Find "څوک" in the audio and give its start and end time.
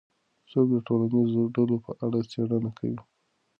0.51-0.67